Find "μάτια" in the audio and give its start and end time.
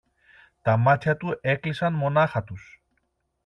0.77-1.17